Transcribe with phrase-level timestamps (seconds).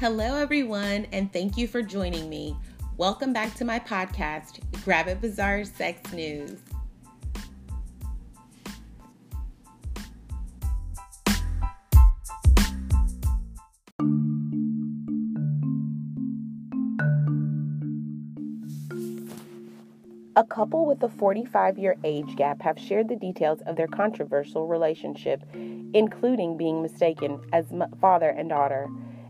[0.00, 2.56] Hello, everyone, and thank you for joining me.
[2.96, 6.58] Welcome back to my podcast, Grab It Bizarre Sex News.
[20.34, 24.66] A couple with a 45 year age gap have shared the details of their controversial
[24.66, 27.66] relationship, including being mistaken as
[28.00, 28.88] father and daughter.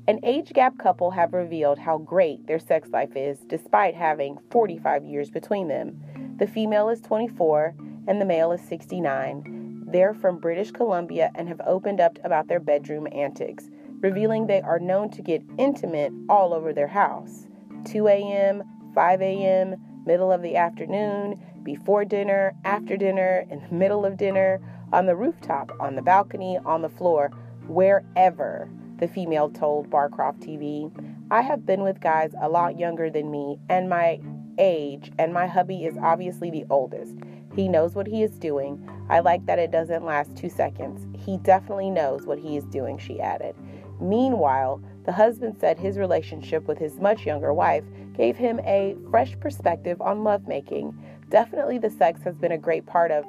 [0.08, 5.04] An age gap couple have revealed how great their sex life is despite having 45
[5.04, 6.00] years between them.
[6.38, 7.74] The female is 24
[8.08, 9.84] and the male is 69.
[9.86, 13.68] They're from British Columbia and have opened up about their bedroom antics,
[14.00, 17.46] revealing they are known to get intimate all over their house
[17.84, 18.62] 2 a.m.,
[18.94, 19.76] 5 a.m.,
[20.06, 24.60] middle of the afternoon, before dinner, after dinner, in the middle of dinner,
[24.92, 27.30] on the rooftop, on the balcony, on the floor,
[27.68, 28.68] wherever,
[29.00, 30.92] the female told Barcroft TV.
[31.30, 34.20] I have been with guys a lot younger than me and my
[34.58, 37.16] age, and my hubby is obviously the oldest.
[37.56, 38.88] He knows what he is doing.
[39.08, 41.06] I like that it doesn't last two seconds.
[41.18, 43.56] He definitely knows what he is doing, she added.
[44.00, 47.84] Meanwhile, the husband said his relationship with his much younger wife
[48.16, 50.96] gave him a fresh perspective on lovemaking.
[51.30, 53.24] Definitely, the sex has been a great part of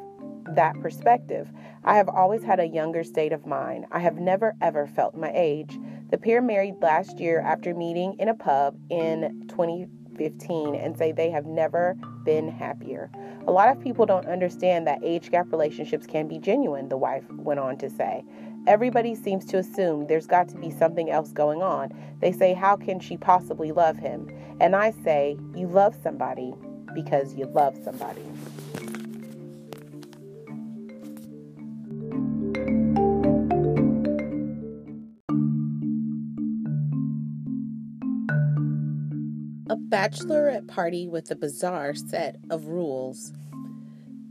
[0.55, 1.49] that perspective.
[1.83, 3.85] I have always had a younger state of mind.
[3.91, 5.79] I have never ever felt my age.
[6.11, 11.31] The pair married last year after meeting in a pub in 2015 and say they
[11.31, 13.09] have never been happier.
[13.47, 17.23] A lot of people don't understand that age gap relationships can be genuine, the wife
[17.31, 18.23] went on to say.
[18.67, 21.91] Everybody seems to assume there's got to be something else going on.
[22.19, 24.29] They say, How can she possibly love him?
[24.59, 26.53] And I say, You love somebody
[26.93, 28.21] because you love somebody.
[39.91, 43.33] Bachelorette party with a bizarre set of rules.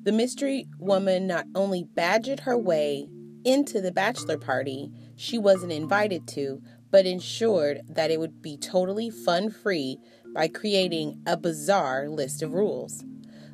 [0.04, 3.06] The mystery woman not only badgered her way
[3.44, 9.10] into the bachelor party she wasn't invited to, but ensured that it would be totally
[9.10, 9.98] fun free
[10.34, 13.04] by creating a bizarre list of rules.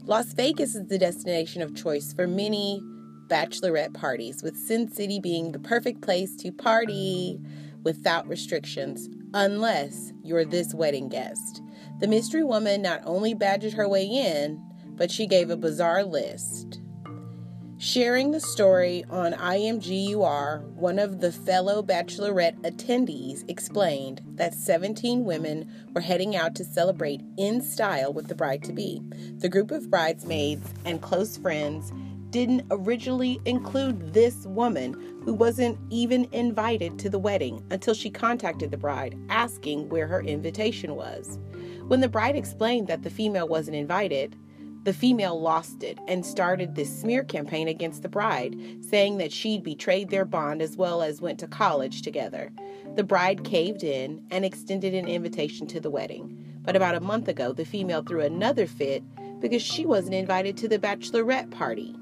[0.04, 2.80] Las Vegas is the destination of choice for many
[3.26, 7.40] bachelorette parties, with Sin City being the perfect place to party
[7.82, 11.60] without restrictions, unless you're this wedding guest.
[11.98, 14.62] The mystery woman not only badgered her way in,
[14.96, 16.80] but she gave a bizarre list.
[17.78, 25.70] Sharing the story on IMGUR, one of the fellow bachelorette attendees explained that 17 women
[25.94, 29.02] were heading out to celebrate in style with the bride to be.
[29.38, 31.92] The group of bridesmaids and close friends
[32.30, 38.70] didn't originally include this woman who wasn't even invited to the wedding until she contacted
[38.70, 41.38] the bride asking where her invitation was.
[41.88, 44.34] When the bride explained that the female wasn't invited,
[44.82, 49.62] the female lost it and started this smear campaign against the bride, saying that she'd
[49.62, 52.50] betrayed their bond as well as went to college together.
[52.96, 56.56] The bride caved in and extended an invitation to the wedding.
[56.62, 59.04] But about a month ago, the female threw another fit
[59.40, 61.92] because she wasn't invited to the bachelorette party.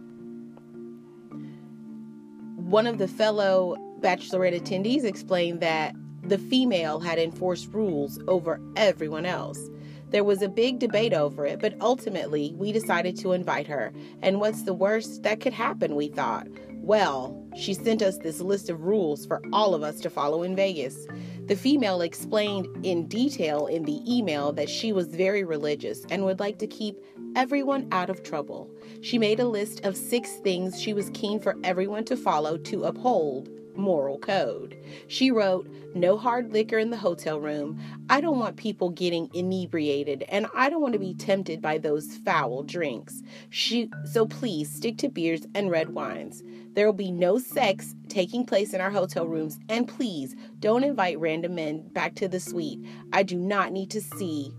[2.57, 9.27] One of the fellow bachelorette attendees explained that the female had enforced rules over everyone
[9.27, 9.69] else.
[10.15, 13.93] There was a big debate over it, but ultimately we decided to invite her.
[14.23, 16.47] And what's the worst that could happen, we thought?
[16.75, 20.55] Well, she sent us this list of rules for all of us to follow in
[20.55, 21.09] Vegas.
[21.47, 26.39] The female explained in detail in the email that she was very religious and would
[26.39, 27.03] like to keep
[27.35, 28.71] everyone out of trouble.
[29.01, 32.85] She made a list of six things she was keen for everyone to follow to
[32.85, 34.77] uphold moral code.
[35.09, 37.81] She wrote, No hard liquor in the hotel room.
[38.09, 42.17] I don't want people getting inebriated, and I don't want to be tempted by those
[42.19, 43.23] foul drinks.
[43.51, 46.43] She, so please stick to beers and red wines.
[46.75, 51.21] There will be no sex taking place in our hotel rooms, and please don't invite
[51.21, 52.85] random men back to the suite.
[53.13, 54.53] I do not need to see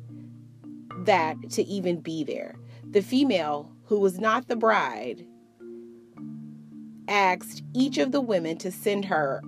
[0.99, 2.55] that to even be there.
[2.89, 5.25] The female, who was not the bride,
[7.07, 9.41] asked each of the women to send her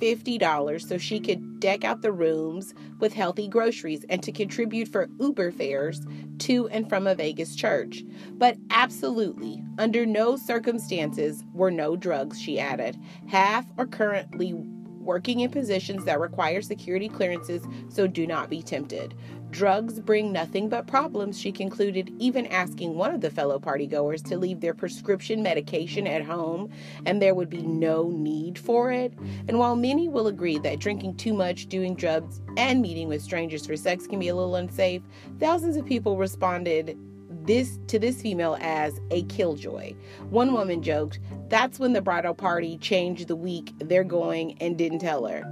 [0.00, 5.08] $50 so she could deck out the rooms with healthy groceries and to contribute for
[5.18, 6.06] Uber fares
[6.38, 8.04] to and from a Vegas church.
[8.32, 12.96] But absolutely, under no circumstances were no drugs, she added.
[13.26, 19.14] Half are currently working in positions that require security clearances, so do not be tempted.
[19.50, 24.36] Drugs bring nothing but problems, she concluded, even asking one of the fellow partygoers to
[24.36, 26.70] leave their prescription medication at home
[27.06, 29.12] and there would be no need for it.
[29.48, 33.66] And while many will agree that drinking too much, doing drugs, and meeting with strangers
[33.66, 35.02] for sex can be a little unsafe,
[35.40, 36.96] thousands of people responded
[37.44, 39.94] this to this female as a killjoy.
[40.28, 44.98] One woman joked, "That's when the bridal party changed the week they're going and didn't
[44.98, 45.42] tell her."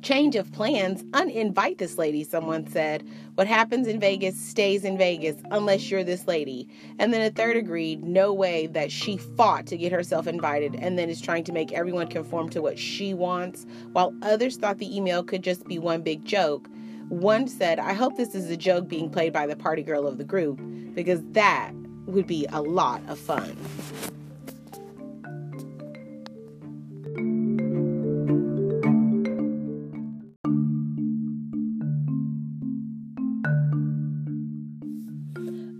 [0.00, 3.06] Change of plans, uninvite this lady, someone said.
[3.34, 6.68] What happens in Vegas stays in Vegas unless you're this lady.
[7.00, 10.96] And then a third agreed, no way that she fought to get herself invited and
[10.96, 14.96] then is trying to make everyone conform to what she wants, while others thought the
[14.96, 16.68] email could just be one big joke.
[17.08, 20.18] One said, I hope this is a joke being played by the party girl of
[20.18, 20.60] the group,
[20.94, 21.72] because that
[22.06, 23.56] would be a lot of fun.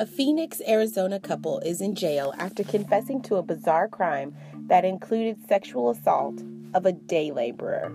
[0.01, 4.33] A Phoenix, Arizona couple is in jail after confessing to a bizarre crime
[4.69, 6.41] that included sexual assault
[6.73, 7.93] of a day laborer.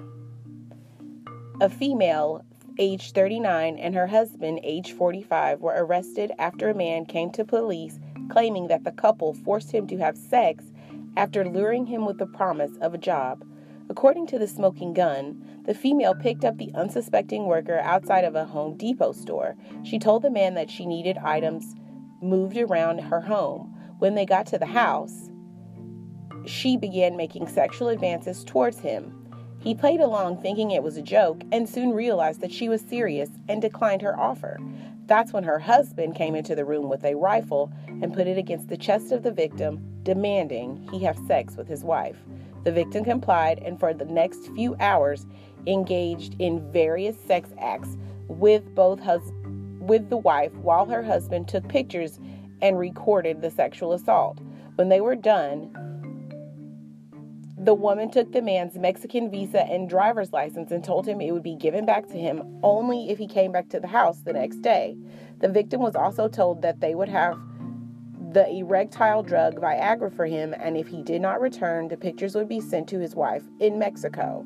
[1.62, 2.44] A female,
[2.78, 8.00] age 39, and her husband, age 45, were arrested after a man came to police
[8.30, 10.66] claiming that the couple forced him to have sex
[11.16, 13.46] after luring him with the promise of a job.
[13.90, 18.44] According to the smoking gun, the female picked up the unsuspecting worker outside of a
[18.44, 19.56] Home Depot store.
[19.84, 21.76] She told the man that she needed items
[22.24, 23.70] moved around her home.
[24.00, 25.30] When they got to the house,
[26.46, 29.20] she began making sexual advances towards him.
[29.60, 33.30] He played along thinking it was a joke and soon realized that she was serious
[33.48, 34.60] and declined her offer.
[35.06, 38.68] That's when her husband came into the room with a rifle and put it against
[38.68, 42.18] the chest of the victim, demanding he have sex with his wife.
[42.64, 45.26] The victim complied and for the next few hours
[45.66, 47.98] engaged in various sex acts
[48.28, 49.43] with both husbands
[49.88, 52.20] with the wife while her husband took pictures
[52.62, 54.40] and recorded the sexual assault.
[54.76, 55.72] When they were done,
[57.58, 61.44] the woman took the man's Mexican visa and driver's license and told him it would
[61.44, 64.62] be given back to him only if he came back to the house the next
[64.62, 64.98] day.
[65.40, 67.38] The victim was also told that they would have
[68.32, 72.50] the erectile drug Viagra for him, and if he did not return, the pictures would
[72.50, 74.46] be sent to his wife in Mexico.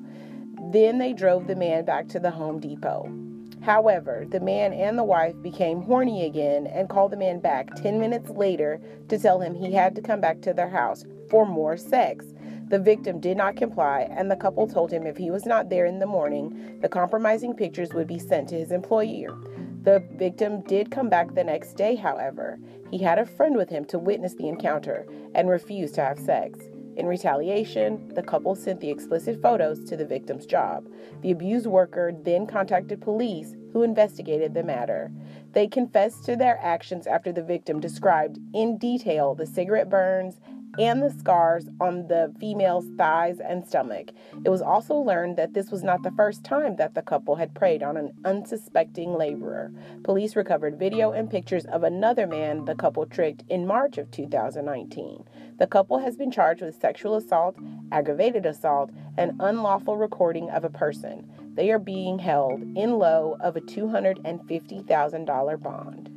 [0.72, 3.27] Then they drove the man back to the Home Depot.
[3.68, 8.00] However, the man and the wife became horny again and called the man back 10
[8.00, 8.80] minutes later
[9.10, 12.28] to tell him he had to come back to their house for more sex.
[12.70, 15.86] The victim did not comply, and the couple told him if he was not there
[15.86, 19.38] in the morning, the compromising pictures would be sent to his employer.
[19.84, 22.60] The victim did come back the next day, however.
[22.90, 25.06] He had a friend with him to witness the encounter
[25.36, 26.58] and refused to have sex.
[26.98, 30.90] In retaliation, the couple sent the explicit photos to the victim's job.
[31.22, 35.12] The abused worker then contacted police, who investigated the matter.
[35.54, 40.40] They confessed to their actions after the victim described in detail the cigarette burns
[40.80, 44.12] and the scars on the female's thighs and stomach.
[44.46, 47.56] It was also learned that this was not the first time that the couple had
[47.56, 49.72] preyed on an unsuspecting laborer.
[50.04, 55.24] Police recovered video and pictures of another man the couple tricked in March of 2019.
[55.58, 57.56] The couple has been charged with sexual assault,
[57.92, 61.28] aggravated assault, and unlawful recording of a person.
[61.56, 66.17] They are being held in low of a $250,000 bond.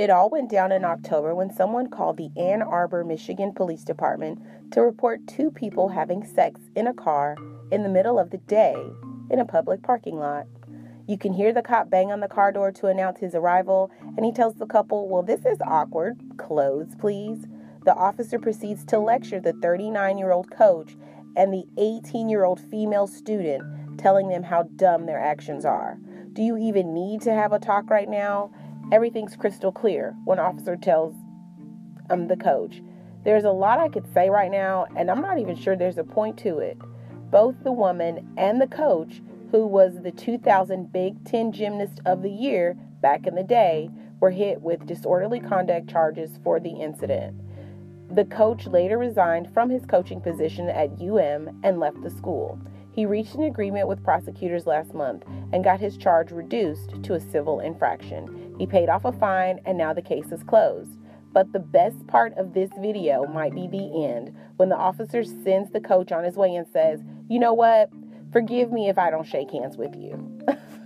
[0.00, 4.40] It all went down in October when someone called the Ann Arbor, Michigan Police Department
[4.70, 7.36] to report two people having sex in a car
[7.70, 8.74] in the middle of the day
[9.28, 10.46] in a public parking lot.
[11.06, 14.24] You can hear the cop bang on the car door to announce his arrival, and
[14.24, 16.18] he tells the couple, Well, this is awkward.
[16.38, 17.46] Clothes, please.
[17.84, 20.96] The officer proceeds to lecture the 39 year old coach
[21.36, 25.98] and the 18 year old female student, telling them how dumb their actions are.
[26.32, 28.50] Do you even need to have a talk right now?
[28.92, 30.14] Everything's crystal clear.
[30.24, 31.14] One officer tells
[32.10, 32.82] um, the coach,
[33.24, 36.04] There's a lot I could say right now, and I'm not even sure there's a
[36.04, 36.78] point to it.
[37.30, 42.30] Both the woman and the coach, who was the 2000 Big Ten Gymnast of the
[42.30, 47.36] Year back in the day, were hit with disorderly conduct charges for the incident.
[48.14, 52.58] The coach later resigned from his coaching position at UM and left the school.
[53.00, 57.20] He reached an agreement with prosecutors last month and got his charge reduced to a
[57.20, 58.54] civil infraction.
[58.58, 60.98] He paid off a fine and now the case is closed.
[61.32, 65.70] But the best part of this video might be the end when the officer sends
[65.70, 67.88] the coach on his way and says, You know what?
[68.34, 70.38] Forgive me if I don't shake hands with you.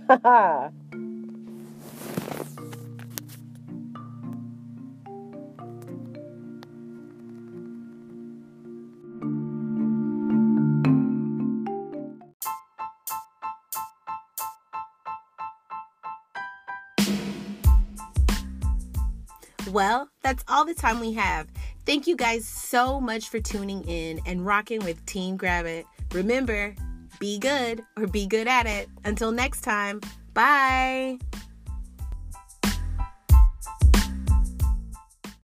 [19.71, 21.47] Well, that's all the time we have.
[21.85, 25.85] Thank you guys so much for tuning in and rocking with Team Grab It.
[26.11, 26.75] Remember,
[27.19, 28.89] be good or be good at it.
[29.03, 30.01] Until next time,
[30.33, 31.17] bye.